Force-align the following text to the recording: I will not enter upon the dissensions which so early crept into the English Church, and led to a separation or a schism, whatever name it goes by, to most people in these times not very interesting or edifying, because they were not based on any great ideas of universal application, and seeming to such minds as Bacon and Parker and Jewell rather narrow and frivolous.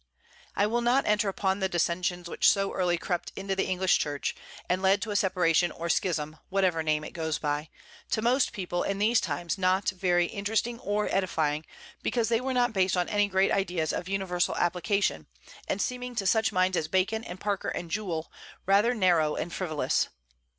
I 0.55 0.65
will 0.65 0.81
not 0.81 1.05
enter 1.05 1.29
upon 1.29 1.59
the 1.59 1.69
dissensions 1.69 2.27
which 2.27 2.49
so 2.49 2.73
early 2.73 2.97
crept 2.97 3.31
into 3.35 3.55
the 3.55 3.67
English 3.67 3.99
Church, 3.99 4.33
and 4.67 4.81
led 4.81 4.99
to 5.03 5.11
a 5.11 5.15
separation 5.15 5.69
or 5.69 5.85
a 5.85 5.89
schism, 5.91 6.37
whatever 6.49 6.81
name 6.81 7.03
it 7.03 7.13
goes 7.13 7.37
by, 7.37 7.69
to 8.09 8.19
most 8.19 8.51
people 8.51 8.81
in 8.81 8.97
these 8.97 9.21
times 9.21 9.59
not 9.59 9.89
very 9.91 10.25
interesting 10.25 10.79
or 10.79 11.07
edifying, 11.13 11.67
because 12.01 12.29
they 12.29 12.41
were 12.41 12.51
not 12.51 12.73
based 12.73 12.97
on 12.97 13.09
any 13.09 13.27
great 13.27 13.51
ideas 13.51 13.93
of 13.93 14.09
universal 14.09 14.55
application, 14.55 15.27
and 15.67 15.79
seeming 15.83 16.15
to 16.15 16.25
such 16.25 16.51
minds 16.51 16.75
as 16.75 16.87
Bacon 16.87 17.23
and 17.23 17.39
Parker 17.39 17.69
and 17.69 17.91
Jewell 17.91 18.31
rather 18.65 18.95
narrow 18.95 19.35
and 19.35 19.53
frivolous. 19.53 20.07